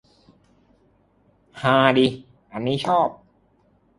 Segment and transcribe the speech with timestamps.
[1.61, 1.77] ฮา
[2.85, 3.09] ชอบ